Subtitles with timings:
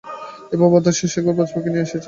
[0.51, 1.97] এই প্রবল বাতাসেও, সে ঘরে বাজপাখি নিয়ে এসেছে।